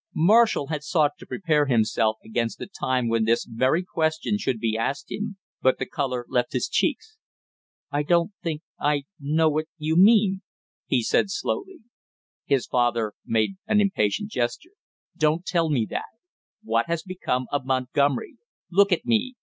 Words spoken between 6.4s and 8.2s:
his cheeks. "I